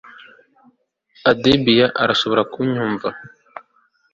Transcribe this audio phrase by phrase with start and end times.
[1.43, 1.85] debbie!
[2.03, 3.09] urashobora kunyumva